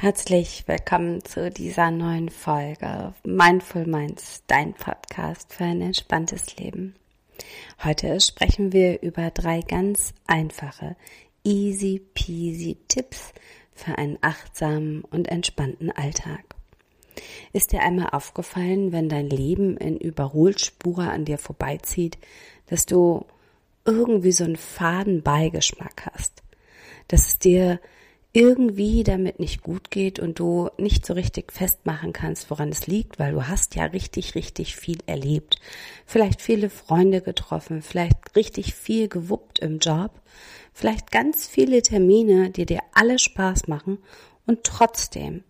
[0.00, 6.94] Herzlich willkommen zu dieser neuen Folge Mindful Minds, dein Podcast für ein entspanntes Leben.
[7.84, 10.96] Heute sprechen wir über drei ganz einfache,
[11.44, 13.34] easy peasy Tipps
[13.74, 16.46] für einen achtsamen und entspannten Alltag.
[17.52, 22.16] Ist dir einmal aufgefallen, wenn dein Leben in Überholspur an dir vorbeizieht,
[22.68, 23.26] dass du
[23.84, 26.42] irgendwie so einen faden Beigeschmack hast,
[27.08, 27.80] dass es dir
[28.32, 33.18] irgendwie damit nicht gut geht und du nicht so richtig festmachen kannst, woran es liegt,
[33.18, 35.56] weil du hast ja richtig, richtig viel erlebt.
[36.06, 40.12] Vielleicht viele Freunde getroffen, vielleicht richtig viel gewuppt im Job,
[40.72, 43.98] vielleicht ganz viele Termine, die dir alle Spaß machen
[44.46, 45.42] und trotzdem,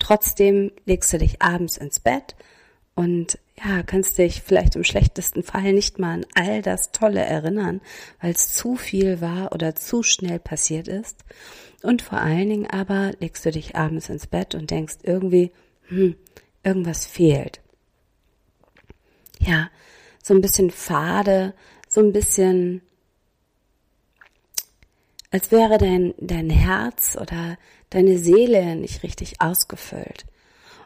[0.00, 2.34] trotzdem legst du dich abends ins Bett
[2.96, 7.80] und ja, kannst dich vielleicht im schlechtesten Fall nicht mal an all das Tolle erinnern,
[8.20, 11.24] weil es zu viel war oder zu schnell passiert ist.
[11.82, 15.52] Und vor allen Dingen aber legst du dich abends ins Bett und denkst irgendwie,
[15.88, 16.16] hm,
[16.62, 17.60] irgendwas fehlt.
[19.38, 19.70] Ja,
[20.22, 21.54] so ein bisschen fade,
[21.88, 22.82] so ein bisschen,
[25.30, 27.56] als wäre dein, dein Herz oder
[27.90, 30.26] deine Seele nicht richtig ausgefüllt.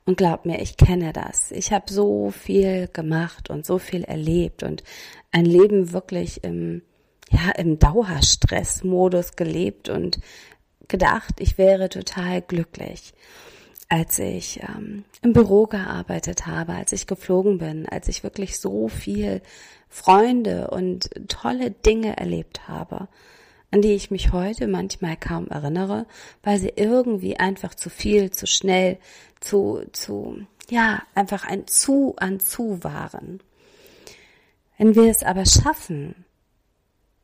[0.04, 1.50] Und glaub mir, ich kenne das.
[1.52, 4.82] Ich habe so viel gemacht und so viel erlebt und
[5.30, 6.82] ein Leben wirklich im,
[7.30, 10.20] ja, im Dauerstressmodus gelebt und
[10.88, 13.14] gedacht, ich wäre total glücklich,
[13.88, 18.88] als ich ähm, im Büro gearbeitet habe, als ich geflogen bin, als ich wirklich so
[18.88, 19.42] viel
[19.88, 23.08] Freunde und tolle Dinge erlebt habe,
[23.70, 26.06] an die ich mich heute manchmal kaum erinnere,
[26.42, 28.98] weil sie irgendwie einfach zu viel, zu schnell,
[29.40, 33.40] zu, zu, ja, einfach ein zu an zu waren.
[34.76, 36.24] Wenn wir es aber schaffen,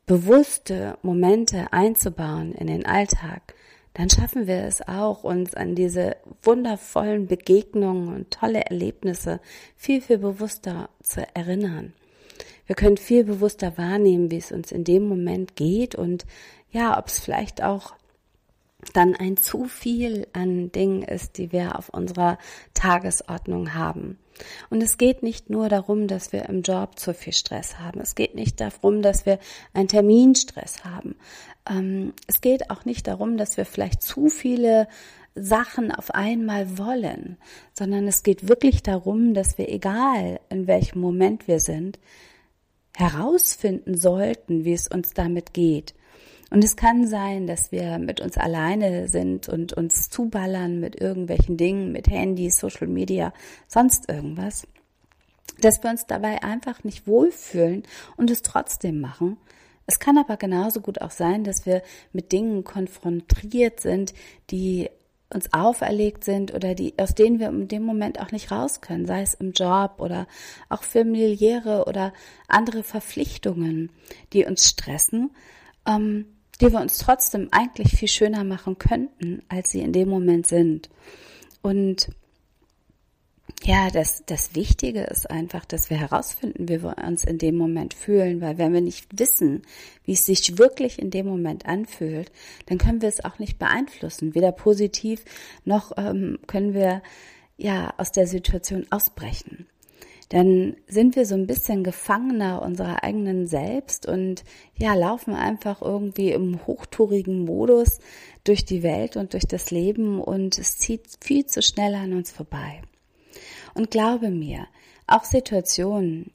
[0.06, 3.54] bewusste Momente einzubauen in den Alltag,
[3.94, 9.40] dann schaffen wir es auch, uns an diese wundervollen Begegnungen und tolle Erlebnisse
[9.74, 11.94] viel, viel bewusster zu erinnern.
[12.66, 16.26] Wir können viel bewusster wahrnehmen, wie es uns in dem Moment geht und
[16.70, 17.94] ja, ob es vielleicht auch
[18.92, 22.38] dann ein zu viel an Dingen ist, die wir auf unserer
[22.74, 24.18] Tagesordnung haben.
[24.68, 28.00] Und es geht nicht nur darum, dass wir im Job zu viel Stress haben.
[28.00, 29.38] Es geht nicht darum, dass wir
[29.72, 31.16] einen Terminstress haben.
[31.68, 34.88] Ähm, es geht auch nicht darum, dass wir vielleicht zu viele
[35.34, 37.38] Sachen auf einmal wollen,
[37.72, 41.98] sondern es geht wirklich darum, dass wir, egal in welchem Moment wir sind,
[42.96, 45.94] herausfinden sollten, wie es uns damit geht
[46.50, 51.56] und es kann sein, dass wir mit uns alleine sind und uns zuballern mit irgendwelchen
[51.56, 53.32] Dingen, mit Handy, Social Media,
[53.66, 54.66] sonst irgendwas.
[55.60, 57.82] Dass wir uns dabei einfach nicht wohlfühlen
[58.16, 59.38] und es trotzdem machen.
[59.86, 61.82] Es kann aber genauso gut auch sein, dass wir
[62.12, 64.14] mit Dingen konfrontiert sind,
[64.50, 64.88] die
[65.32, 69.06] uns auferlegt sind oder die, aus denen wir in dem Moment auch nicht raus können,
[69.06, 70.26] sei es im Job oder
[70.68, 72.12] auch familiäre oder
[72.48, 73.90] andere Verpflichtungen,
[74.32, 75.30] die uns stressen.
[75.86, 76.26] Ähm,
[76.60, 80.88] die wir uns trotzdem eigentlich viel schöner machen könnten, als sie in dem Moment sind.
[81.62, 82.08] Und
[83.64, 87.94] ja, das, das Wichtige ist einfach, dass wir herausfinden, wie wir uns in dem Moment
[87.94, 89.62] fühlen, weil wenn wir nicht wissen,
[90.04, 92.30] wie es sich wirklich in dem Moment anfühlt,
[92.66, 95.24] dann können wir es auch nicht beeinflussen, weder positiv
[95.64, 97.02] noch ähm, können wir
[97.56, 99.66] ja aus der Situation ausbrechen
[100.28, 104.44] dann sind wir so ein bisschen Gefangener unserer eigenen Selbst und
[104.76, 108.00] ja, laufen einfach irgendwie im hochtourigen Modus
[108.44, 112.32] durch die Welt und durch das Leben und es zieht viel zu schnell an uns
[112.32, 112.82] vorbei.
[113.74, 114.66] Und glaube mir,
[115.06, 116.32] auch Situationen,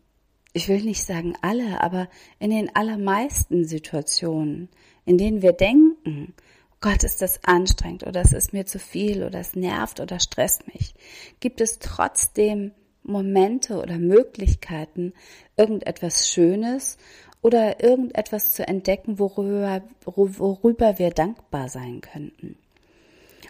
[0.53, 2.09] ich will nicht sagen alle, aber
[2.39, 4.69] in den allermeisten Situationen,
[5.05, 6.33] in denen wir denken,
[6.71, 10.19] oh Gott, ist das anstrengend oder es ist mir zu viel oder es nervt oder
[10.19, 10.93] stresst mich,
[11.39, 12.71] gibt es trotzdem
[13.03, 15.13] Momente oder Möglichkeiten,
[15.57, 16.97] irgendetwas Schönes
[17.41, 22.57] oder irgendetwas zu entdecken, worüber, worüber wir dankbar sein könnten.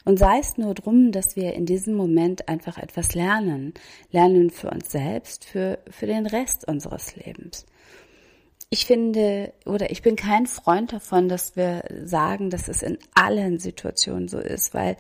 [0.03, 3.74] Und sei es nur drum, dass wir in diesem Moment einfach etwas lernen,
[4.12, 7.65] lernen für uns selbst, für, für den Rest unseres Lebens.
[8.69, 13.59] Ich finde oder ich bin kein Freund davon, dass wir sagen, dass es in allen
[13.59, 14.95] Situationen so ist, weil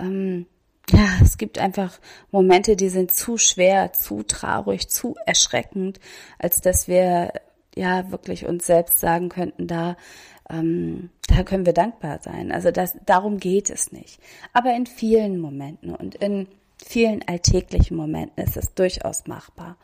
[0.00, 0.46] ähm,
[0.90, 1.98] ja, es gibt einfach
[2.32, 6.00] Momente, die sind zu schwer, zu traurig, zu erschreckend,
[6.38, 7.32] als dass wir
[7.74, 9.96] ja wirklich uns selbst sagen könnten, da
[10.50, 12.52] ähm, da können wir dankbar sein.
[12.52, 14.20] Also das, darum geht es nicht.
[14.52, 16.46] Aber in vielen Momenten und in
[16.84, 19.76] vielen alltäglichen Momenten ist es durchaus machbar.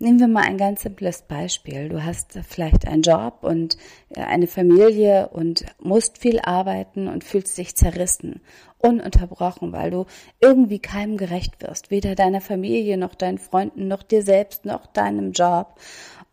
[0.00, 1.88] Nehmen wir mal ein ganz simples Beispiel.
[1.88, 3.78] Du hast vielleicht einen Job und
[4.10, 8.40] äh, eine Familie und musst viel arbeiten und fühlst dich zerrissen,
[8.78, 10.06] ununterbrochen, weil du
[10.40, 15.30] irgendwie keinem gerecht wirst, weder deiner Familie noch deinen Freunden noch dir selbst noch deinem
[15.30, 15.78] Job.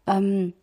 [0.08, 0.54] Ähm,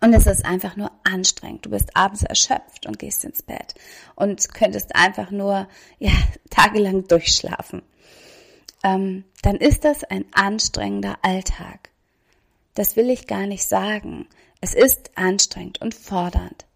[0.00, 1.66] und es ist einfach nur anstrengend.
[1.66, 3.74] Du bist abends erschöpft und gehst ins Bett
[4.14, 5.68] und könntest einfach nur
[5.98, 6.12] ja
[6.50, 7.82] tagelang durchschlafen.
[8.84, 11.90] Ähm, dann ist das ein anstrengender Alltag.
[12.74, 14.28] Das will ich gar nicht sagen.
[14.60, 16.66] Es ist anstrengend und fordernd.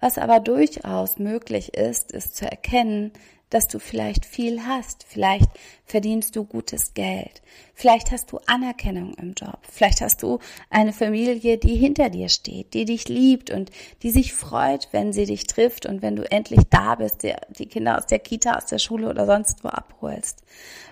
[0.00, 3.12] Was aber durchaus möglich ist, ist zu erkennen,
[3.50, 5.04] dass du vielleicht viel hast.
[5.08, 5.50] Vielleicht
[5.84, 7.42] verdienst du gutes Geld.
[7.78, 9.58] Vielleicht hast du Anerkennung im Job.
[9.70, 10.38] Vielleicht hast du
[10.70, 13.70] eine Familie, die hinter dir steht, die dich liebt und
[14.02, 17.98] die sich freut, wenn sie dich trifft und wenn du endlich da bist, die Kinder
[17.98, 20.42] aus der Kita, aus der Schule oder sonst wo abholst.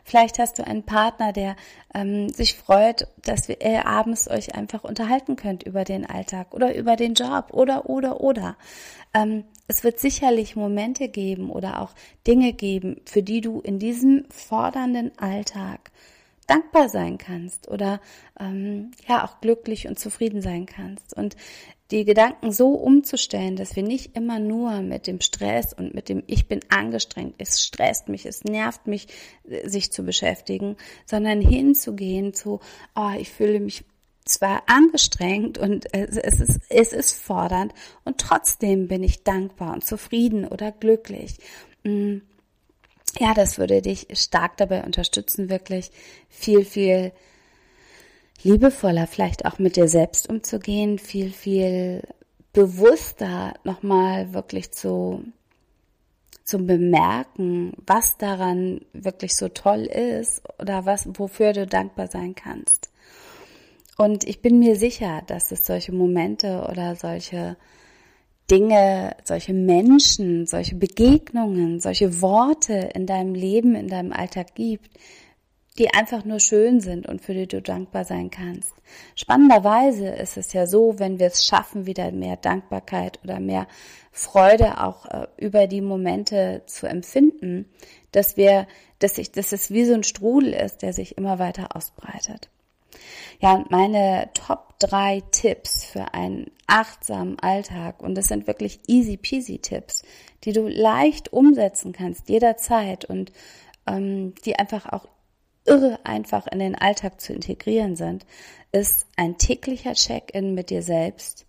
[0.04, 1.56] Vielleicht hast du einen Partner, der
[1.94, 6.76] ähm, sich freut, dass wir äh, abends euch einfach unterhalten könnt über den Alltag oder
[6.76, 8.58] über den Job oder, oder, oder.
[9.14, 11.94] Ähm, es wird sicherlich Momente geben oder auch
[12.26, 15.90] Dinge geben, für die du in diesem fordernden Alltag
[16.46, 18.00] dankbar sein kannst oder
[18.38, 21.17] ähm, ja auch glücklich und zufrieden sein kannst.
[21.17, 21.37] Und
[21.91, 26.23] die Gedanken so umzustellen, dass wir nicht immer nur mit dem Stress und mit dem
[26.26, 29.06] Ich bin angestrengt, es stresst mich, es nervt mich,
[29.64, 32.61] sich zu beschäftigen, sondern hinzugehen zu,
[32.97, 33.85] oh, ich fühle mich
[34.25, 37.75] zwar angestrengt und es ist, es ist fordernd
[38.05, 41.38] und trotzdem bin ich dankbar und zufrieden oder glücklich.
[41.85, 42.19] Mm.
[43.19, 45.90] Ja, das würde dich stark dabei unterstützen, wirklich
[46.28, 47.12] viel, viel
[48.43, 52.02] liebevoller vielleicht auch mit dir selbst umzugehen, viel, viel
[52.52, 55.25] bewusster nochmal wirklich zu,
[56.44, 62.90] zu bemerken, was daran wirklich so toll ist oder was, wofür du dankbar sein kannst.
[63.96, 67.56] Und ich bin mir sicher, dass es solche Momente oder solche
[68.50, 74.91] Dinge, solche Menschen, solche Begegnungen, solche Worte in deinem Leben, in deinem Alltag gibt,
[75.79, 78.75] die einfach nur schön sind und für die du dankbar sein kannst.
[79.17, 83.67] Spannenderweise ist es ja so, wenn wir es schaffen, wieder mehr Dankbarkeit oder mehr
[84.12, 87.69] Freude auch äh, über die Momente zu empfinden,
[88.12, 88.69] dass wir,
[89.00, 92.50] dass ich, dass es wie so ein Strudel ist, der sich immer weiter ausbreitet.
[93.40, 99.58] Ja, meine Top drei Tipps für einen achtsamen Alltag und das sind wirklich easy peasy
[99.58, 100.02] Tipps,
[100.44, 103.32] die du leicht umsetzen kannst jederzeit und
[103.86, 105.06] ähm, die einfach auch
[105.66, 108.26] irre einfach in den Alltag zu integrieren sind,
[108.72, 111.46] ist ein täglicher Check-in mit dir selbst,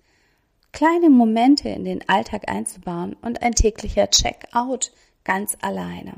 [0.71, 4.91] kleine Momente in den Alltag einzubauen und ein täglicher Check-out
[5.23, 6.13] ganz alleine.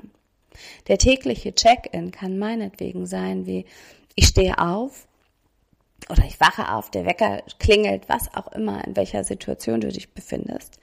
[0.87, 3.65] Der tägliche Check-in kann meinetwegen sein wie
[4.15, 5.06] ich stehe auf,
[6.09, 10.13] oder ich wache auf, der Wecker klingelt, was auch immer, in welcher Situation du dich
[10.13, 10.79] befindest.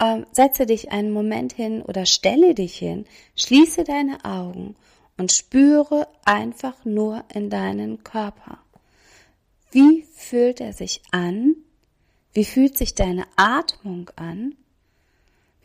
[0.00, 3.04] Ähm, setze dich einen Moment hin oder stelle dich hin,
[3.36, 4.76] schließe deine Augen
[5.16, 8.58] und spüre einfach nur in deinen Körper.
[9.70, 11.56] Wie fühlt er sich an?
[12.32, 14.54] Wie fühlt sich deine Atmung an?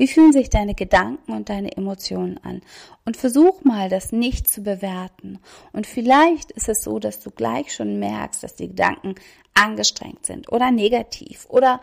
[0.04, 2.62] Wie fühlen sich deine Gedanken und deine Emotionen an?
[3.06, 5.40] Und versuch mal, das nicht zu bewerten.
[5.72, 9.16] Und vielleicht ist es so, dass du gleich schon merkst, dass die Gedanken
[9.54, 11.80] angestrengt sind oder negativ oder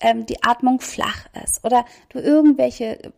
[0.00, 3.12] ähm, die Atmung flach ist oder du irgendwelche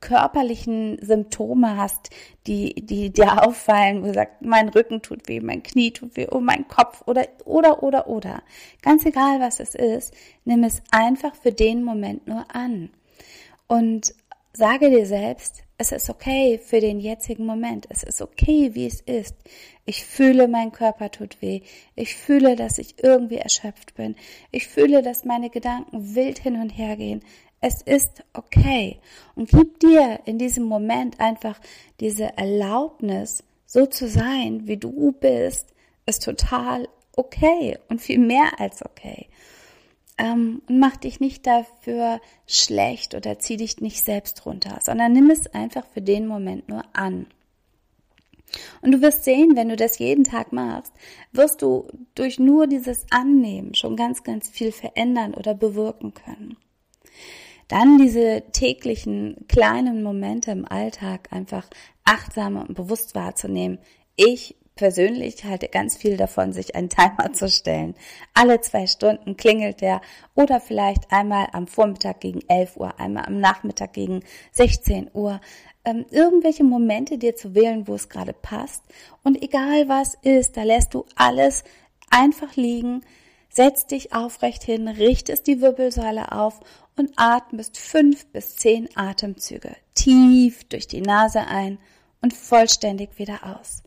[0.00, 2.10] körperlichen Symptome hast,
[2.46, 6.26] die, die dir auffallen, wo du sagst, mein Rücken tut weh, mein Knie tut weh,
[6.30, 8.42] oh mein Kopf oder, oder, oder, oder.
[8.82, 10.12] Ganz egal, was es ist,
[10.44, 12.90] nimm es einfach für den Moment nur an
[13.72, 14.14] und
[14.52, 17.86] sage dir selbst, es ist okay für den jetzigen Moment.
[17.88, 19.34] Es ist okay, wie es ist.
[19.86, 21.62] Ich fühle, mein Körper tut weh.
[21.94, 24.14] Ich fühle, dass ich irgendwie erschöpft bin.
[24.50, 27.22] Ich fühle, dass meine Gedanken wild hin und her gehen.
[27.62, 29.00] Es ist okay.
[29.36, 31.58] Und gib dir in diesem Moment einfach
[31.98, 35.72] diese Erlaubnis, so zu sein, wie du bist,
[36.04, 39.28] ist total okay und viel mehr als okay
[40.22, 45.30] ähm, und mach dich nicht dafür schlecht oder zieh dich nicht selbst runter, sondern nimm
[45.30, 47.26] es einfach für den Moment nur an.
[48.82, 50.92] Und du wirst sehen, wenn du das jeden Tag machst,
[51.32, 56.56] wirst du durch nur dieses Annehmen schon ganz, ganz viel verändern oder bewirken können.
[57.68, 61.66] dann diese täglichen kleinen Momente im Alltag einfach
[62.04, 63.78] achtsam und bewusst wahrzunehmen.
[64.14, 67.94] Ich persönlich halte ganz viel davon, sich einen Timer zu stellen.
[68.34, 70.00] Alle zwei Stunden klingelt der
[70.34, 74.20] oder vielleicht einmal am Vormittag gegen 11 Uhr, einmal am Nachmittag gegen
[74.52, 75.40] 16 Uhr.
[75.84, 78.84] Ähm, irgendwelche Momente dir zu wählen, wo es gerade passt.
[79.22, 81.64] Und egal was ist, da lässt du alles
[82.10, 83.02] einfach liegen,
[83.48, 86.60] setzt dich aufrecht hin, richtest die Wirbelsäule auf
[86.96, 91.78] und atmest fünf bis zehn Atemzüge tief durch die Nase ein
[92.20, 93.82] und vollständig wieder aus.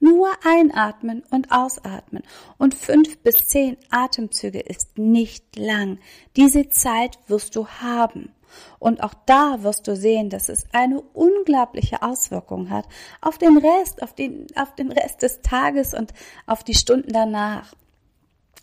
[0.00, 2.22] Nur einatmen und ausatmen.
[2.56, 5.98] Und fünf bis zehn Atemzüge ist nicht lang.
[6.36, 8.34] Diese Zeit wirst du haben.
[8.78, 12.86] Und auch da wirst du sehen, dass es eine unglaubliche Auswirkung hat
[13.20, 16.12] auf den Rest, auf den, auf den Rest des Tages und
[16.46, 17.74] auf die Stunden danach.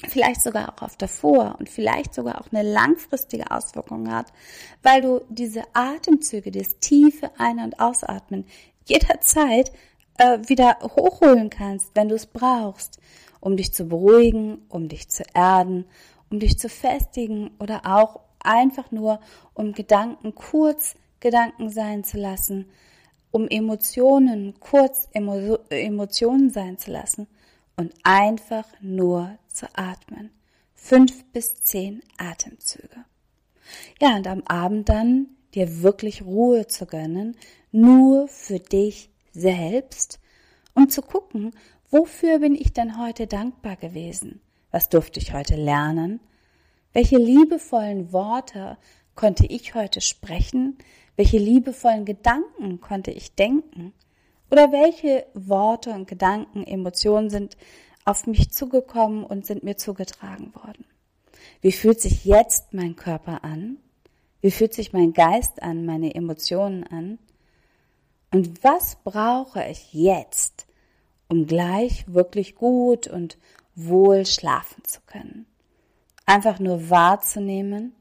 [0.07, 4.27] Vielleicht sogar auch auf davor und vielleicht sogar auch eine langfristige Auswirkung hat,
[4.83, 8.45] weil du diese Atemzüge, das tiefe Ein- und Ausatmen
[8.85, 9.71] jederzeit
[10.17, 12.99] äh, wieder hochholen kannst, wenn du es brauchst,
[13.39, 15.85] um dich zu beruhigen, um dich zu erden,
[16.29, 19.19] um dich zu festigen oder auch einfach nur,
[19.53, 22.65] um Gedanken kurz Gedanken sein zu lassen,
[23.31, 27.27] um Emotionen kurz Emo Emotionen sein zu lassen
[27.75, 30.31] und einfach nur zu atmen.
[30.75, 33.05] Fünf bis zehn Atemzüge.
[34.01, 37.35] Ja, und am Abend dann dir wirklich Ruhe zu gönnen,
[37.71, 40.19] nur für dich selbst,
[40.73, 41.53] um zu gucken,
[41.89, 44.41] wofür bin ich denn heute dankbar gewesen?
[44.71, 46.19] Was durfte ich heute lernen?
[46.93, 48.77] Welche liebevollen Worte
[49.15, 50.77] konnte ich heute sprechen?
[51.15, 53.93] Welche liebevollen Gedanken konnte ich denken?
[54.51, 57.57] Oder welche Worte und Gedanken, Emotionen sind
[58.05, 60.85] auf mich zugekommen und sind mir zugetragen worden?
[61.61, 63.77] Wie fühlt sich jetzt mein Körper an?
[64.41, 67.19] Wie fühlt sich mein Geist an, meine Emotionen an?
[68.31, 70.67] Und was brauche ich jetzt,
[71.27, 73.37] um gleich wirklich gut und
[73.75, 75.45] wohl schlafen zu können?
[76.25, 77.95] Einfach nur wahrzunehmen,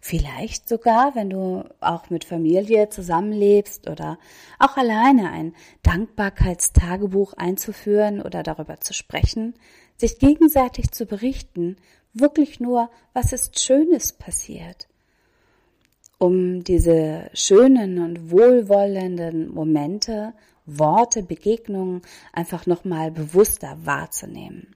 [0.00, 4.18] vielleicht sogar, wenn du auch mit Familie zusammenlebst oder
[4.58, 9.54] auch alleine ein Dankbarkeitstagebuch einzuführen oder darüber zu sprechen,
[9.98, 11.76] sich gegenseitig zu berichten,
[12.14, 14.88] wirklich nur, was ist Schönes passiert
[16.18, 20.32] um diese schönen und wohlwollenden Momente,
[20.64, 24.74] Worte, Begegnungen einfach nochmal bewusster wahrzunehmen.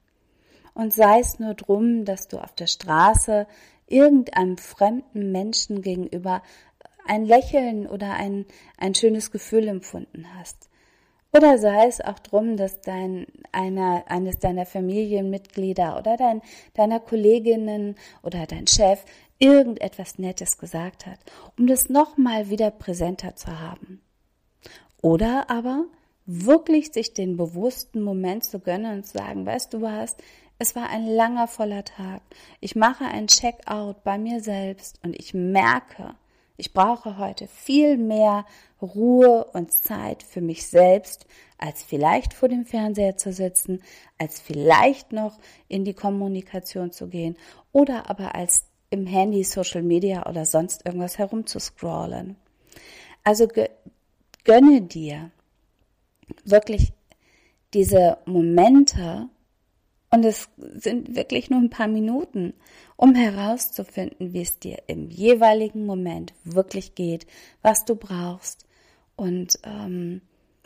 [0.74, 3.46] Und sei es nur drum, dass du auf der Straße
[3.86, 6.42] irgendeinem fremden Menschen gegenüber
[7.06, 8.46] ein Lächeln oder ein,
[8.78, 10.68] ein schönes Gefühl empfunden hast.
[11.32, 16.42] Oder sei es auch drum, dass dein, einer, eines deiner Familienmitglieder oder dein,
[16.74, 19.04] deiner Kolleginnen oder dein Chef
[19.40, 21.18] irgendetwas Nettes gesagt hat,
[21.58, 24.00] um das nochmal wieder präsenter zu haben.
[25.02, 25.86] Oder aber
[26.26, 30.16] wirklich sich den bewussten Moment zu gönnen und zu sagen, weißt du was,
[30.58, 32.20] es war ein langer, voller Tag.
[32.60, 36.14] Ich mache ein Checkout bei mir selbst und ich merke,
[36.58, 38.44] ich brauche heute viel mehr
[38.82, 43.82] Ruhe und Zeit für mich selbst, als vielleicht vor dem Fernseher zu sitzen,
[44.18, 47.38] als vielleicht noch in die Kommunikation zu gehen
[47.72, 52.36] oder aber als im Handy, Social Media oder sonst irgendwas herumzuscrollen.
[53.24, 53.48] Also
[54.44, 55.30] gönne dir
[56.44, 56.92] wirklich
[57.72, 59.28] diese Momente
[60.10, 62.54] und es sind wirklich nur ein paar Minuten,
[62.96, 67.26] um herauszufinden, wie es dir im jeweiligen Moment wirklich geht,
[67.62, 68.66] was du brauchst
[69.14, 70.20] und ähm,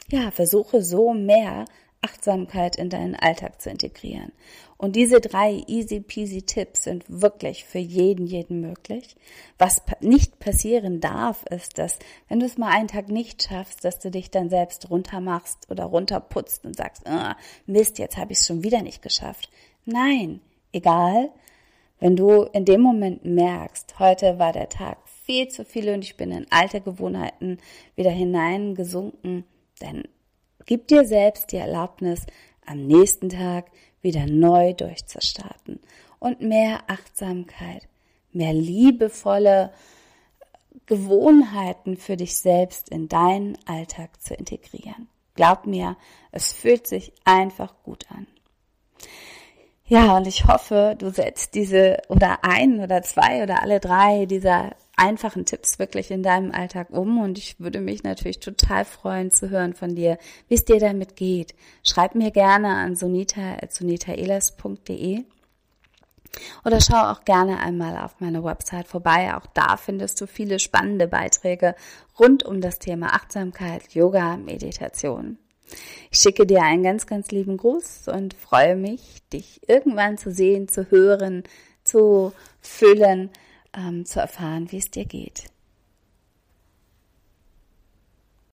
[0.08, 1.66] ja, versuche so mehr
[2.04, 4.32] Achtsamkeit in deinen Alltag zu integrieren.
[4.76, 9.16] Und diese drei easy peasy Tipps sind wirklich für jeden, jeden möglich.
[9.56, 13.98] Was nicht passieren darf, ist, dass wenn du es mal einen Tag nicht schaffst, dass
[13.98, 18.46] du dich dann selbst runtermachst oder runterputzt und sagst, ah, Mist, jetzt habe ich es
[18.46, 19.48] schon wieder nicht geschafft.
[19.86, 20.40] Nein,
[20.72, 21.30] egal.
[22.00, 26.18] Wenn du in dem Moment merkst, heute war der Tag viel zu viel und ich
[26.18, 27.58] bin in alte Gewohnheiten
[27.96, 29.44] wieder hineingesunken,
[29.80, 30.04] dann
[30.66, 32.26] Gib dir selbst die Erlaubnis,
[32.66, 33.66] am nächsten Tag
[34.00, 35.80] wieder neu durchzustarten
[36.18, 37.86] und mehr Achtsamkeit,
[38.32, 39.72] mehr liebevolle
[40.86, 45.08] Gewohnheiten für dich selbst in deinen Alltag zu integrieren.
[45.34, 45.96] Glaub mir,
[46.30, 48.26] es fühlt sich einfach gut an.
[49.86, 54.74] Ja, und ich hoffe, du setzt diese oder ein oder zwei oder alle drei dieser
[54.96, 59.48] einfachen Tipps wirklich in deinem Alltag um und ich würde mich natürlich total freuen zu
[59.50, 61.54] hören von dir, wie es dir damit geht.
[61.82, 65.24] Schreib mir gerne an sonita.sonitaelas.de
[66.64, 69.34] Oder schau auch gerne einmal auf meine Website vorbei.
[69.34, 71.74] Auch da findest du viele spannende Beiträge
[72.18, 75.38] rund um das Thema Achtsamkeit, Yoga, Meditation.
[76.10, 80.68] Ich schicke dir einen ganz, ganz lieben Gruß und freue mich, dich irgendwann zu sehen,
[80.68, 81.44] zu hören,
[81.82, 83.30] zu fühlen,
[83.76, 85.53] ähm, zu erfahren, wie es dir geht.